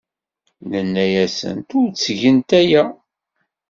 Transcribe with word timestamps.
Nenna-asent 0.71 1.69
ur 1.79 1.87
ttgent 1.89 2.49
aya. 2.59 2.83